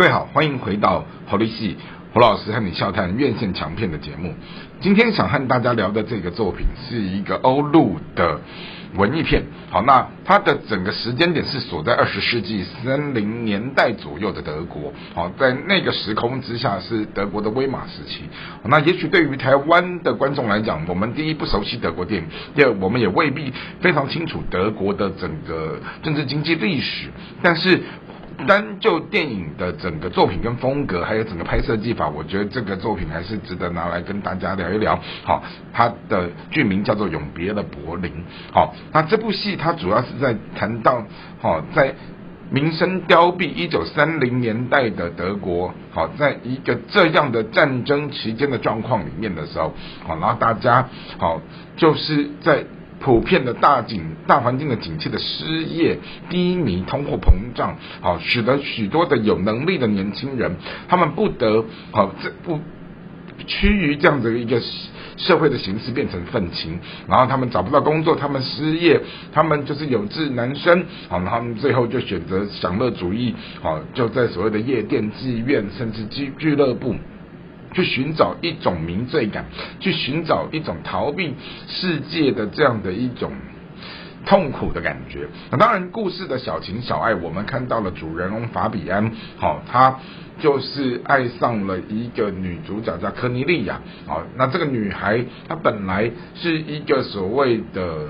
[0.00, 1.76] 各位好，欢迎回到侯立系
[2.14, 4.34] 侯老师和你笑谈院线强片的节目。
[4.80, 8.40] 今天想和大家聊的这个作品是一个欧陆的
[8.94, 9.42] 文艺片。
[9.68, 14.90] 好，那它的整个时间点是锁在二十世纪三零年代左右的德国。
[15.14, 18.22] 好，在那个时空之下是德国的威玛时期。
[18.64, 27.08] 那也许对于台湾的观众来讲，我们第一不熟悉德国电影，第二我们也未必非常清楚德国的整个政治经济历史，
[27.42, 27.82] 但是。
[28.46, 34.98] 单就电影的整个作品跟风格，还有整个拍摄技法，我觉得这个作品还是值得拿来跟大家聊一聊。
[35.24, 38.10] 好，它的剧名叫做《永别了柏林》。
[38.52, 41.04] 好，那这部戏它主要是在谈到，
[41.40, 41.94] 好，在
[42.50, 49.72] 民生凋敝一九三零年代的德国，好，在一个这样的战争期间的状况里面的时候，
[50.06, 50.88] 好，然后大家
[51.18, 51.40] 好
[51.76, 52.64] 就是在。
[53.00, 60.54] 普遍的大景大环境的景气的失业低迷通货膨胀，好使得许多的有能力的年轻人，
[60.86, 62.60] 他们不得好这不
[63.46, 64.60] 趋于这样的一个
[65.16, 69.00] 社会的形式变成愤青，然后他们找不到工作，他们失业，
[69.32, 76.94] 他们就是有志难伸，好，他们最后就选择享乐主义，好就在所谓的夜店、妓院甚至俱俱乐部。
[77.72, 79.46] 去寻找一种明罪感，
[79.78, 81.34] 去寻找一种逃避
[81.68, 83.32] 世界的这样的一种
[84.26, 85.28] 痛苦的感觉。
[85.50, 89.98] 那当然，故事的小情小爱，我们看到了主人翁法比安，好，他
[90.38, 98.06] 就是爱上了一个女主角叫科尼利亚，好，那这个女孩她本来是一个所谓的。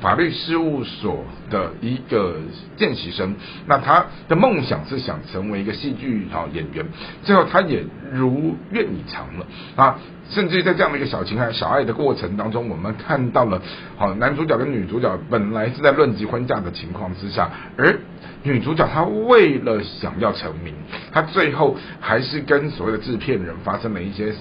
[0.00, 2.36] 法律事务所的一个
[2.76, 3.34] 见习生，
[3.66, 6.86] 那他的梦想是想成为一个戏剧啊演员，
[7.22, 9.98] 最后他也如愿以偿了啊，
[10.30, 13.60] 甚至在这样的一个小情爱小爱的过程当中，我们看到了
[13.96, 17.98] 好男主角跟女主角本来是在论及婚嫁的情况之下，而
[18.42, 20.74] 女主角她为了想要成名，
[21.12, 24.32] 她最后还是跟所谓的制片人发生了一些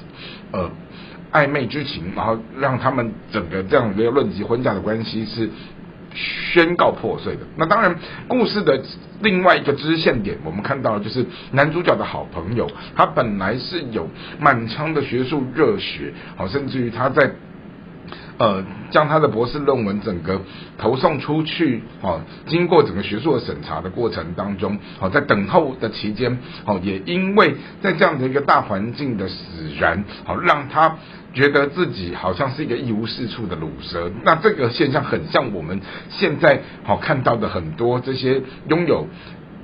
[0.52, 0.70] 呃。
[1.32, 5.50] 暧昧之情，然后让他们整个这样一个论及婚嫁的关系是
[6.14, 7.42] 宣告破碎的。
[7.56, 7.96] 那当然，
[8.28, 8.82] 故事的
[9.22, 17.32] 另外一个支线点，我们看到就是男主角的好朋友，他本来是有满腔的学术热血，好，甚至于他在。
[18.38, 20.42] 呃，将他的博士论文整个
[20.78, 29.36] 投送出去，哦，经过整个学术的审查的过程当中，哦，在等候的期间，哦，也因为在这样的一个大环境的使
[29.80, 30.98] 然，好，让他
[31.34, 34.12] 觉得自己好像是一个一无是处的鲁蛇。
[34.24, 39.08] 那这个现象很像我们现在好看到的很多这些拥有。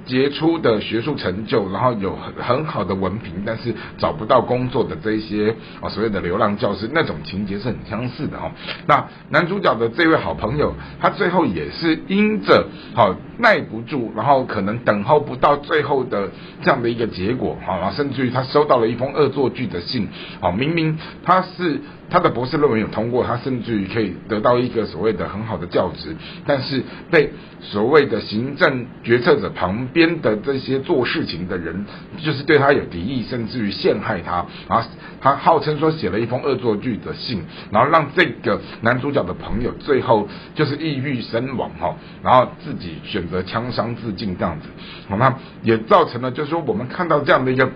[0.05, 8.51] 杰出的学术成就，然后有很很好的文凭，但是找不到工作的这些啊所谓的流浪教师，那种情节是很相似的哈。
[8.87, 16.29] 那男主角的这位好朋友，他最后也是因着好耐不住，然后可能等候不到最后的
[16.61, 20.07] 这样的一个结果啊，甚至于他收到了一封恶作剧的信，
[20.39, 21.81] 好，明明他是。
[22.13, 26.15] 他的博士论文有通过，他甚至于可以得到一个所谓的很好的教职，
[26.45, 31.87] 但是被所谓的行政决策者旁边的这些做事情的人，
[32.19, 34.87] 就是对他有敌意，甚至于陷害他啊！
[35.19, 37.41] 他号称说写了一封恶作剧的信，
[37.71, 44.67] 然后让这个男主角的朋友最后就是抑郁身亡哈，然后自己选择枪伤自尽这样子，
[45.09, 47.71] 好那也造成了就是说我们看到这样的一个。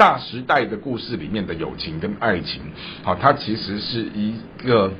[0.00, 2.62] 大时代的故事里面的友情跟爱情，
[3.02, 4.34] 好，它其实是一
[4.64, 4.90] 个。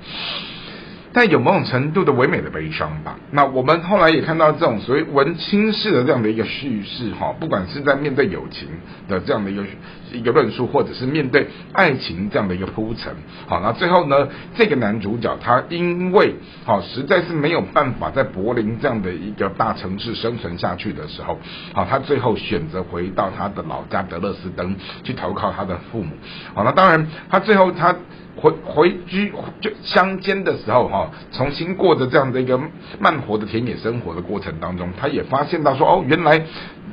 [1.12, 3.18] 但有某种程度的唯美的悲伤吧。
[3.32, 8.68] 那我们后来也看到这种所谓文青式的这样的一个叙事，哈，不管是在面对友情
[9.08, 9.64] 的这样的一个
[10.12, 13.12] 一个论述，或者是面对爱情这样的一个铺陈，
[13.46, 16.34] 好，那最后呢，这个男主角他因为
[16.64, 21.38] 好实在是没有办法在柏林这样的一个大城市生存下去的时候，
[21.72, 26.12] 好，他最后选择回到他的老家德勒斯登去投靠他的父母。
[26.54, 27.96] 好，那当然他最后他。
[28.36, 32.58] 回回居就乡间的时候哈，重新过着这样的一个
[32.98, 36.42] 慢活的田野生活的过程当中，他也发现到说哦，原来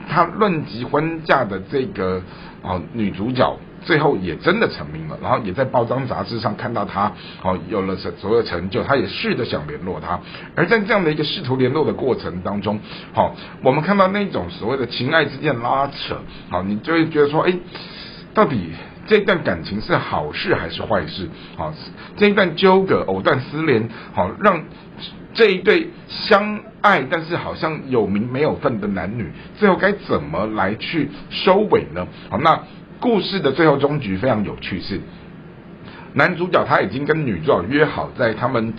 [0.10, 2.22] 他论及婚嫁的这个
[2.64, 7.14] 哦女主角，最后也真的成名了，然后也在报章杂志上看到他
[7.44, 10.20] 哦有了所所有成就，他也试着想联络他，
[10.56, 12.80] 而在这样的一个试图联络的过程当中，
[13.14, 16.18] 好，我们看到那种所谓的情爱之间拉扯，
[16.50, 17.54] 好，你就会觉得说，哎，
[18.34, 18.72] 到底。
[19.08, 21.30] 这段感情是好事还是坏事？
[21.56, 21.74] 好，
[22.18, 24.64] 这一段纠葛、藕断丝连，好让
[25.34, 32.06] 这一对相爱但是好像有名没有份的男女，最后该怎么来去收尾呢？
[32.30, 32.64] 好，那
[33.00, 35.00] 故事的最后终局非常有趣，是
[36.14, 38.74] 男主角他已经跟女主角约好，在他们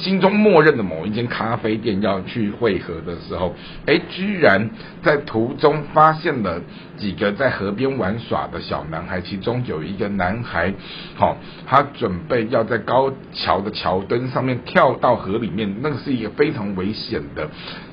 [0.00, 3.54] 心中默认的某一间咖啡店要去汇合的时候，
[3.86, 4.70] 哎，居然
[5.02, 6.60] 在途中发现了
[6.96, 10.72] 几个在河边玩耍的小男孩，其中有一个男孩，
[11.16, 11.36] 好，
[11.66, 17.48] 他准备要在高桥的桥墩上面跳到河里面，那个是一个非常危险的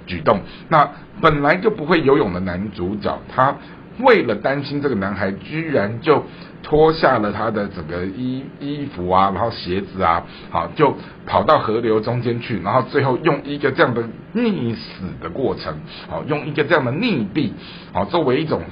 [0.07, 0.39] 举动。
[0.69, 0.89] 那
[1.21, 3.56] 本来就不会游泳的男主角，他
[4.00, 6.24] 为了担心这个男孩，居然就。
[6.68, 10.97] 脱下了他的整个衣衣服啊，然后鞋子啊，好就
[11.27, 14.01] 跑到河流中间去，然后最后用一个这样的
[14.33, 15.77] 溺死的过程，
[16.09, 17.51] 好用一个这样的溺毙，
[17.94, 18.63] 好作为一种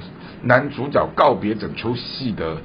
[0.42, 2.56] 男主角告别整出戏的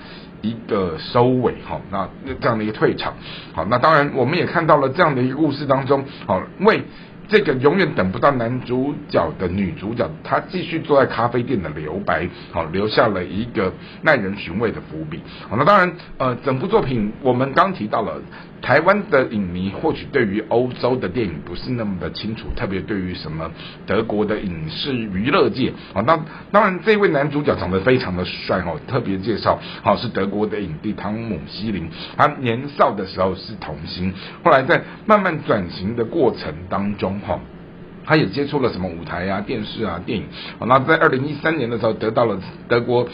[0.42, 2.10] 一个收尾，好那
[2.42, 3.14] 这样的一个退场，
[3.54, 6.82] 好那当然我们也看到了这样的一个故事当中，好为。
[7.30, 13.72] 这个永远等不到男主角的女主角，她继续坐在咖啡店的留白，好留下了一个
[14.02, 15.22] 耐人寻味的伏笔。
[15.48, 18.20] 好，那当然，呃，整部作品我们刚提到了。
[18.62, 23.50] 台湾的影迷或许对于欧洲的电影不是那么的清楚，特别对于什么
[23.86, 26.20] 德国的影视娱乐界啊，那
[26.52, 34.14] 当然这位男主角长得非常的帅哦，特别介绍好是德国的影帝汤姆希林，他年少的时候是童星，
[34.44, 37.40] 后来在慢慢转型的过程当中哈，
[38.06, 40.26] 他也接触了什么舞台啊、电视啊、电影，
[40.60, 43.08] 那在二零一三年的时候得到了德国。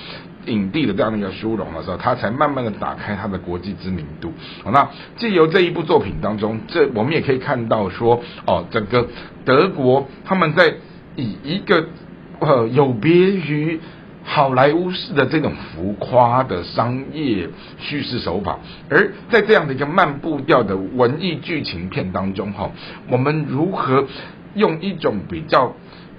[0.46, 4.34] 影帝的这样的一个殊荣的时候，他才慢慢的打开他的国际知名度。
[4.64, 9.08] 好，那借由这一部作品当中，这我们也可以看到说，哦，整个
[9.44, 10.76] 德国他们在
[11.16, 11.88] 以一个
[12.40, 13.80] 呃有别于
[14.24, 17.50] 好莱坞式的这种浮夸的商业
[17.80, 18.60] 叙事手法，
[18.90, 22.72] 而在这样的一个慢步调的文艺剧情片当中，哈，
[23.10, 24.06] 我们如何
[24.54, 25.74] 用一种比较。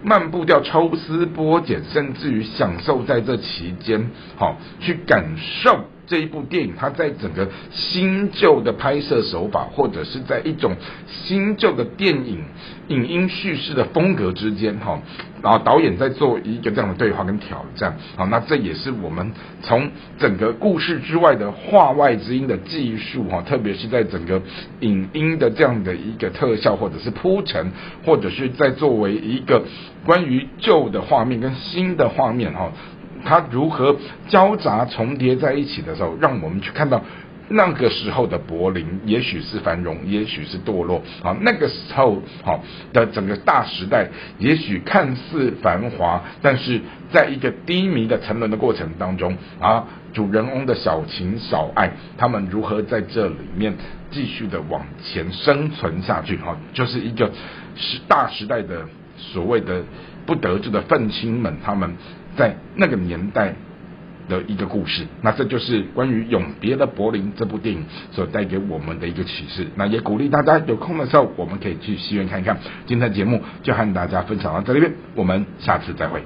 [0.08, 10.76] 漫步掉抽丝剥茧，甚至于享受在这期间，好去感受这一部电影，它在整个新旧的拍摄手法，或者是在一种
[11.08, 12.44] 新旧的电影
[12.88, 15.00] 影音叙事的风格之间，哈。
[15.42, 19.30] 然后导演在做一个这样的对话跟挑战，好，那这也是我们
[19.62, 19.88] 从
[20.18, 24.42] 整个故事之外的画外之音的技术哈，特别是在整个
[24.80, 27.70] 影音的这样的一个特效或者是铺陈，
[28.04, 29.62] 或者是在作为一个
[30.04, 32.72] 关于旧的画面跟新的画面哈，
[33.26, 33.96] 它如何
[34.28, 37.02] 交杂重叠在一起的时候，让我们去看到。
[37.48, 41.36] 那个时候的柏林，也许是繁荣，也许是堕落啊。
[41.42, 42.60] 那个时候，好，
[42.92, 44.08] 的整个大时代，
[44.40, 46.80] 也许看似繁华，但是
[47.12, 53.76] 在一个低迷的沉沦的过程当中啊，主人翁的小情小爱，他们如何在这里面
[54.10, 56.36] 继续的往前生存下去？
[56.38, 57.30] 哈，就是一个
[57.76, 59.84] 时大时代的所谓的
[60.26, 61.94] 不得志的愤青们，他们
[62.36, 63.54] 在那个年代。
[64.28, 69.68] 的一个故事，那这就是关于《永别的柏林》这部电影所带给我们的一个启示。
[69.76, 72.58] 那也鼓励大家有空的时候，我们可以去戏院看一看。
[72.86, 76.20] 今天的节目就和大家分享到这里边，我们下次再会。